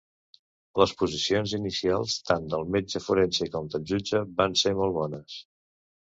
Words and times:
Les 0.81 0.93
posicions 1.01 1.53
inicials, 1.57 2.15
tant 2.31 2.47
del 2.55 2.65
metge 2.77 3.03
forense 3.09 3.49
com 3.59 3.69
del 3.75 3.87
jutge, 3.93 4.23
van 4.43 4.59
ser 4.65 4.75
molt 4.83 4.99
bones. 4.99 5.39